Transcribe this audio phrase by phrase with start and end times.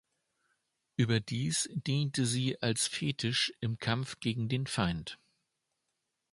[0.95, 5.19] Überdies diente sie als Fetisch im Kampf gegen den Feind.